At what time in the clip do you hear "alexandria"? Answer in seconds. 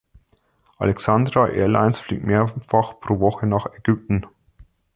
0.79-1.49